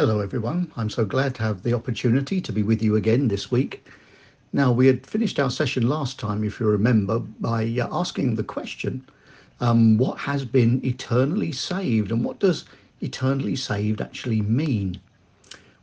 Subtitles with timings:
[0.00, 0.72] Hello, everyone.
[0.78, 3.86] I'm so glad to have the opportunity to be with you again this week.
[4.50, 8.42] Now, we had finished our session last time, if you remember, by uh, asking the
[8.42, 9.04] question
[9.60, 12.64] um, what has been eternally saved and what does
[13.02, 14.98] eternally saved actually mean?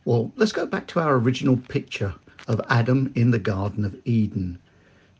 [0.04, 2.15] Well, let's go back to our original picture
[2.47, 4.57] of Adam in the Garden of Eden.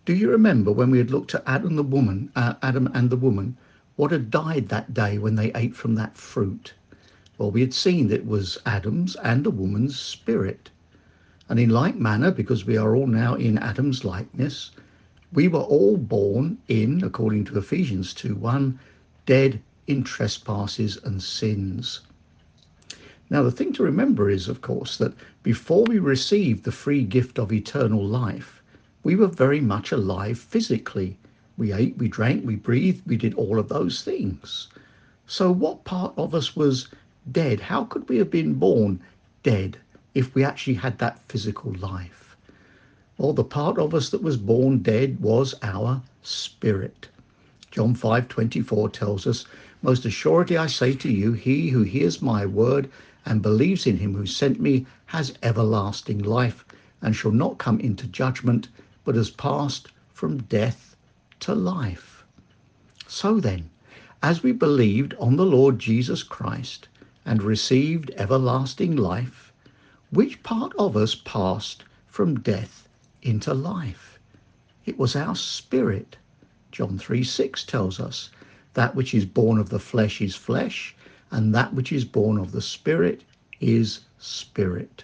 [0.06, 3.16] Do you remember when we had looked at Adam the woman, uh, Adam and the
[3.16, 3.58] woman,
[3.96, 6.74] what had died that day when they ate from that fruit?
[7.38, 10.72] Well, we had seen that it was Adam's and a woman's spirit.
[11.48, 14.72] And in like manner, because we are all now in Adam's likeness,
[15.32, 18.80] we were all born in, according to Ephesians 2 1,
[19.28, 22.02] dead in trespasses and sins.
[23.30, 27.38] Now, the thing to remember is, of course, that before we received the free gift
[27.38, 28.64] of eternal life,
[29.04, 31.18] we were very much alive physically.
[31.56, 34.70] We ate, we drank, we breathed, we did all of those things.
[35.28, 36.88] So, what part of us was
[37.32, 37.60] dead.
[37.60, 39.00] How could we have been born
[39.44, 39.78] dead
[40.14, 42.36] if we actually had that physical life?
[43.18, 47.08] Well, the part of us that was born dead was our spirit.
[47.72, 49.46] John 5:24 tells us,
[49.82, 52.90] "Most assuredly I say to you, he who hears my word
[53.26, 56.64] and believes in him who sent me has everlasting life
[57.02, 58.68] and shall not come into judgment,
[59.04, 60.96] but has passed from death
[61.42, 62.24] to life."
[63.08, 63.70] So then,
[64.24, 66.88] as we believed on the Lord Jesus Christ,
[67.28, 69.52] and received everlasting life,
[70.12, 72.88] which part of us passed from death
[73.22, 74.18] into life?
[74.86, 76.16] It was our spirit.
[76.72, 78.30] John 3 6 tells us,
[78.76, 80.96] That which is born of the flesh is flesh,
[81.30, 83.26] and that which is born of the spirit
[83.60, 85.04] is spirit.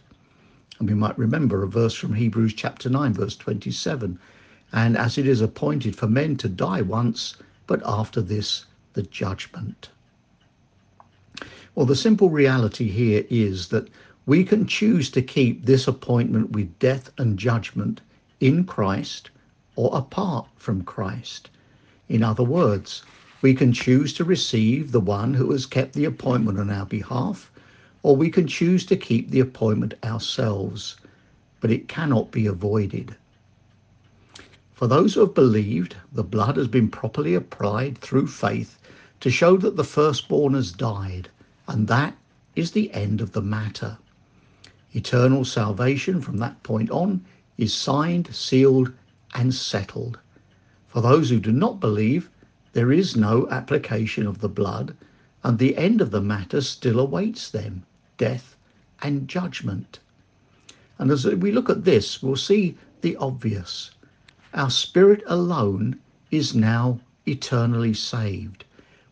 [0.80, 4.18] And we might remember a verse from Hebrews chapter 9, verse 27.
[4.72, 7.36] And as it is appointed for men to die once,
[7.68, 9.90] but after this, the judgment.
[11.76, 13.90] Well, the simple reality here is that
[14.28, 18.00] we can choose to keep this appointment with death and judgment
[18.40, 19.32] in Christ
[19.76, 21.50] or apart from Christ.
[22.08, 23.02] In other words,
[23.42, 27.52] we can choose to receive the one who has kept the appointment on our behalf,
[28.04, 30.98] or we can choose to keep the appointment ourselves,
[31.60, 33.16] but it cannot be avoided.
[34.74, 38.78] For those who have believed, the blood has been properly applied through faith
[39.22, 41.30] to show that the firstborn has died
[41.68, 42.18] and that
[42.56, 43.98] is the end of the matter.
[44.94, 47.24] Eternal salvation from that point on
[47.58, 48.92] is signed, sealed,
[49.34, 50.20] and settled.
[50.88, 52.30] For those who do not believe,
[52.74, 54.96] there is no application of the blood,
[55.44, 57.84] and the end of the matter still awaits them
[58.18, 58.56] death
[59.02, 60.00] and judgment.
[61.00, 63.92] And as we look at this, we'll see the obvious.
[64.54, 68.66] Our spirit alone is now eternally saved,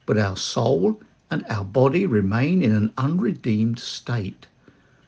[0.05, 4.45] but our soul and our body remain in an unredeemed state.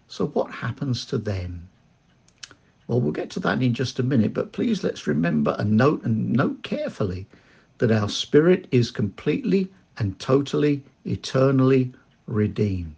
[0.07, 1.67] So, what happens to them?
[2.87, 6.03] Well, we'll get to that in just a minute, but please let's remember and note
[6.03, 7.27] and note carefully
[7.77, 11.91] that our spirit is completely and totally, eternally
[12.25, 12.95] redeemed.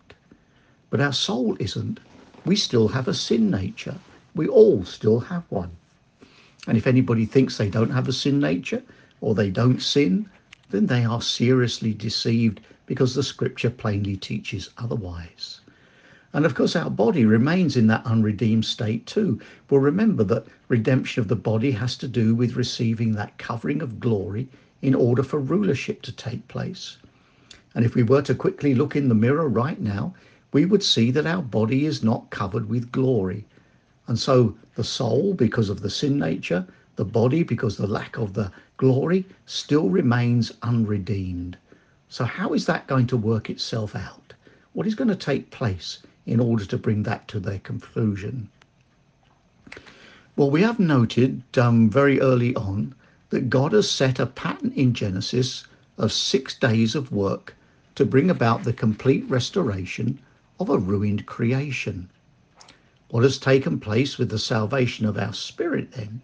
[0.90, 2.00] But our soul isn't.
[2.46, 3.96] We still have a sin nature.
[4.36, 5.72] We all still have one.
[6.68, 8.84] And if anybody thinks they don't have a sin nature
[9.22, 10.30] or they don't sin,
[10.70, 15.62] then they are seriously deceived because the scripture plainly teaches otherwise.
[16.34, 19.40] And of course, our body remains in that unredeemed state too.
[19.70, 24.00] Well, remember that redemption of the body has to do with receiving that covering of
[24.00, 24.50] glory
[24.82, 26.98] in order for rulership to take place.
[27.74, 30.14] And if we were to quickly look in the mirror right now,
[30.52, 33.46] we would see that our body is not covered with glory.
[34.08, 38.34] And so the soul, because of the sin nature, the body, because the lack of
[38.34, 41.58] the glory, still remains unredeemed.
[42.08, 44.34] So, how is that going to work itself out?
[44.74, 48.50] What is going to take place in order to bring that to their conclusion?
[50.38, 52.94] Well, we have noted um, very early on
[53.30, 55.66] that God has set a pattern in Genesis
[55.98, 57.56] of six days of work
[57.96, 60.20] to bring about the complete restoration
[60.60, 62.10] of a ruined creation.
[63.10, 66.22] What has taken place with the salvation of our spirit then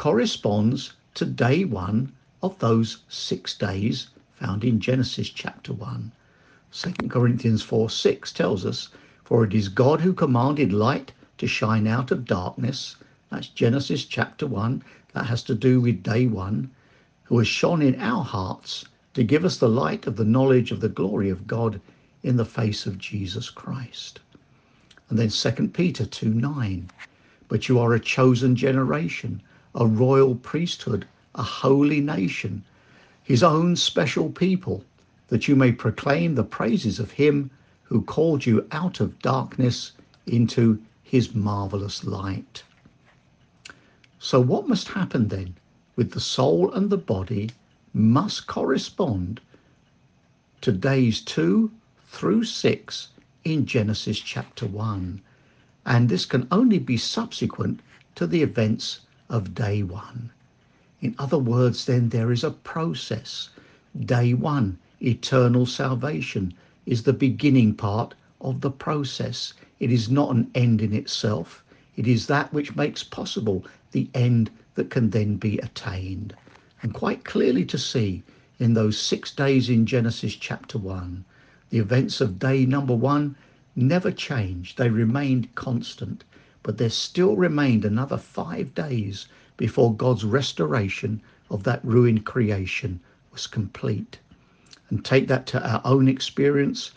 [0.00, 2.10] corresponds to day one
[2.42, 6.10] of those six days found in Genesis chapter 1.
[6.72, 8.88] 2 Corinthians 4 6 tells us,
[9.24, 12.96] For it is God who commanded light to shine out of darkness.
[13.28, 14.82] That's Genesis chapter 1.
[15.12, 16.70] That has to do with day 1.
[17.24, 20.80] Who has shone in our hearts to give us the light of the knowledge of
[20.80, 21.78] the glory of God
[22.22, 24.20] in the face of Jesus Christ.
[25.10, 26.88] And then 2 Peter 2 9.
[27.48, 29.42] But you are a chosen generation,
[29.74, 32.64] a royal priesthood, a holy nation
[33.30, 34.82] his own special people,
[35.28, 37.48] that you may proclaim the praises of him
[37.84, 39.92] who called you out of darkness
[40.26, 42.64] into his marvelous light.
[44.18, 45.54] So, what must happen then
[45.94, 47.50] with the soul and the body
[47.94, 49.40] must correspond
[50.60, 51.70] to days 2
[52.08, 53.08] through 6
[53.44, 55.20] in Genesis chapter 1.
[55.86, 57.78] And this can only be subsequent
[58.16, 60.30] to the events of day 1.
[61.00, 63.48] In other words, then there is a process.
[63.98, 66.52] Day 1, eternal salvation,
[66.84, 69.54] is the beginning part of the process.
[69.78, 71.64] It is not an end in itself.
[71.96, 76.34] It is that which makes possible the end that can then be attained
[76.82, 78.22] and quite clearly to see
[78.58, 81.24] in those six days in Genesis chapter 1.
[81.70, 83.36] The events of day number one
[83.76, 86.24] never changed, they remained constant,
[86.62, 89.26] but there still remained another five days
[89.56, 91.20] before God's restoration
[91.50, 93.00] of that ruined creation
[93.32, 94.18] was complete.
[94.88, 96.90] And take that to our own experience.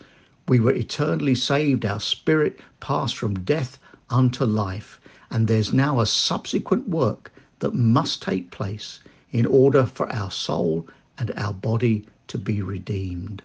[0.48, 3.78] We were eternally saved, our spirit passed from death
[4.10, 5.00] unto life,
[5.30, 9.00] and there's now a subsequent work that must take place
[9.32, 10.86] in order for our soul
[11.18, 13.42] and our body to be redeemed.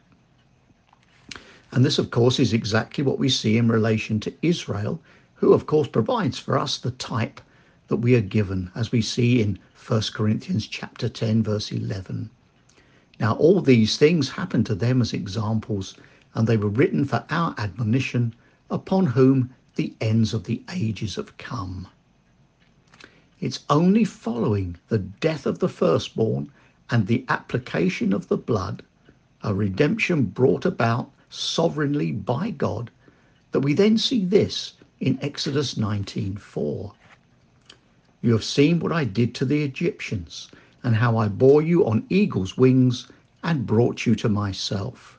[1.71, 4.99] And this, of course, is exactly what we see in relation to Israel,
[5.39, 7.39] who, of course, provides for us the type
[7.87, 9.57] that we are given, as we see in
[9.87, 12.29] 1 Corinthians chapter 10, verse 11.
[13.21, 15.95] Now, all these things happened to them as examples,
[16.33, 18.35] and they were written for our admonition,
[18.69, 21.87] upon whom the ends of the ages have come.
[23.39, 26.51] It's only following the death of the firstborn
[26.89, 28.83] and the application of the blood,
[29.41, 32.91] a redemption brought about sovereignly by God,
[33.51, 36.91] that we then see this in Exodus 19:4.
[38.21, 40.49] You have seen what I did to the Egyptians,
[40.83, 43.07] and how I bore you on eagle's wings
[43.41, 45.17] and brought you to myself.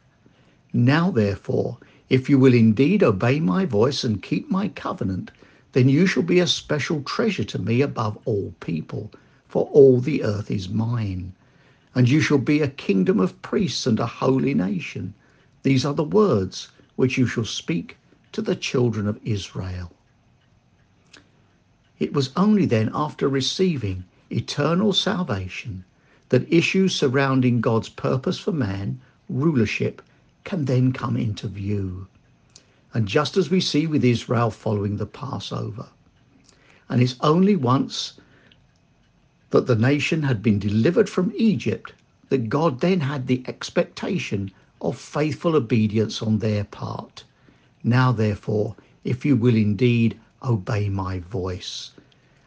[0.74, 1.78] Now, therefore,
[2.10, 5.30] if you will indeed obey my voice and keep my covenant,
[5.72, 9.10] then you shall be a special treasure to me above all people,
[9.48, 11.32] for all the earth is mine.
[11.94, 15.14] And you shall be a kingdom of priests and a holy nation.
[15.62, 17.96] These are the words which you shall speak
[18.32, 19.92] to the children of Israel.
[21.98, 25.84] It was only then after receiving eternal salvation
[26.28, 30.00] that issues surrounding God's purpose for man, rulership,
[30.44, 32.06] can then come into view
[32.92, 35.86] and just as we see with Israel following the Passover.
[36.88, 38.14] And it's only once
[39.50, 41.92] that the nation had been delivered from Egypt
[42.28, 44.50] that God then had the expectation
[44.80, 47.24] of faithful obedience on their part.
[47.82, 51.92] Now, therefore, if you will indeed obey my voice.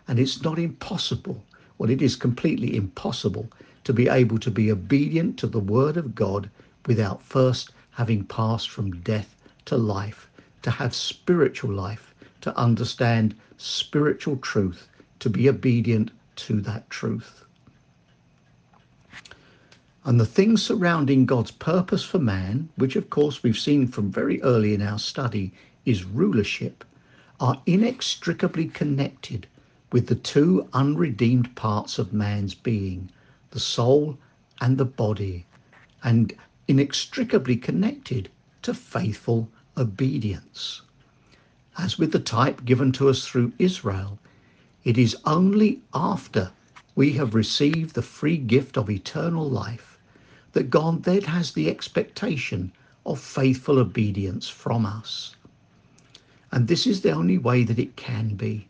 [0.08, 1.44] And it's not impossible,
[1.78, 3.50] well, it is completely impossible
[3.84, 6.50] to be able to be obedient to the word of God
[6.86, 9.36] without first having passed from death
[9.66, 10.28] to life
[10.64, 14.88] to have spiritual life, to understand spiritual truth,
[15.20, 17.44] to be obedient to that truth.
[20.06, 24.42] And the things surrounding God's purpose for man, which of course we've seen from very
[24.42, 25.54] early in our study
[25.86, 26.84] is rulership,
[27.40, 29.48] are inextricably connected
[29.94, 33.12] with the two unredeemed parts of man's being,
[33.52, 34.18] the soul
[34.60, 35.46] and the body,
[36.04, 36.34] and
[36.68, 38.30] inextricably connected
[38.64, 40.82] to faithful obedience.
[41.77, 44.20] As with the type given to us through Israel,
[44.84, 46.51] it is only after
[46.94, 49.93] we have received the free gift of eternal life
[50.53, 52.72] that God then has the expectation
[53.05, 55.36] of faithful obedience from us.
[56.51, 58.67] And this is the only way that it can be,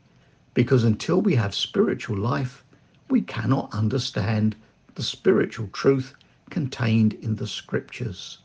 [0.54, 2.64] because until we have spiritual life,
[3.10, 4.56] we cannot understand
[4.96, 6.14] the spiritual truth
[6.50, 8.40] contained in the scriptures.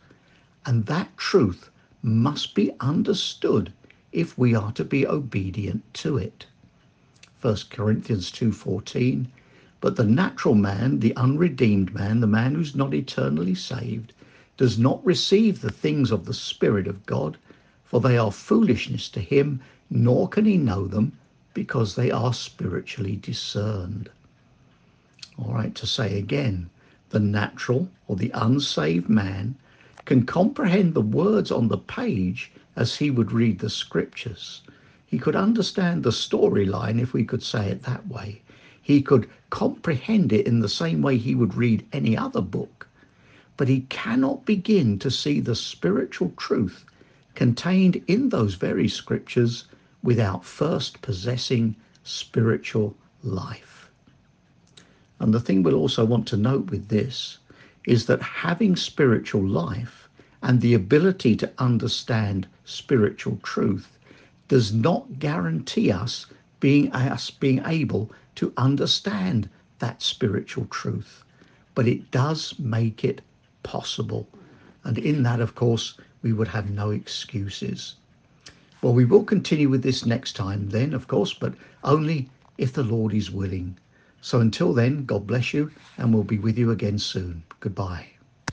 [0.66, 1.70] And that truth
[2.02, 3.72] must be understood
[4.12, 6.46] if we are to be obedient to it.
[7.40, 9.26] 1 Corinthians 2:14
[9.80, 14.12] But the natural man, the unredeemed man, the man who's not eternally saved,
[14.56, 17.36] does not receive the things of the spirit of God,
[17.84, 21.12] for they are foolishness to him, nor can he know them
[21.54, 24.10] because they are spiritually discerned.
[25.38, 26.70] All right, to say again,
[27.10, 29.54] the natural or the unsaved man
[30.04, 34.62] can comprehend the words on the page as he would read the scriptures.
[35.06, 38.42] He could understand the storyline, if we could say it that way.
[38.88, 42.88] He could comprehend it in the same way he would read any other book.
[43.58, 46.86] But he cannot begin to see the spiritual truth
[47.34, 49.64] contained in those very scriptures
[50.02, 53.90] without first possessing spiritual life.
[55.20, 57.36] And the thing we'll also want to note with this
[57.84, 60.08] is that having spiritual life
[60.42, 63.98] and the ability to understand spiritual truth
[64.48, 66.24] does not guarantee us
[66.60, 71.24] being us being able to understand that spiritual truth
[71.78, 73.20] but it does make it
[73.62, 74.26] possible.
[74.82, 77.94] And in that of course we would have no excuses.
[78.82, 81.54] Well we will continue with this next time then of course but
[81.84, 82.28] only
[82.58, 83.76] if the lord is willing.
[84.20, 87.44] So until then god bless you and we'll be with you again soon.
[87.60, 88.17] Goodbye